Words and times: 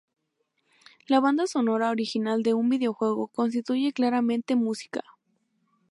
La 1.05 1.19
banda 1.19 1.45
sonora 1.45 1.91
original 1.91 2.41
de 2.41 2.55
un 2.55 2.69
videojuego 2.69 3.27
constituye 3.27 3.93
claramente 3.93 4.55
música. 4.55 5.03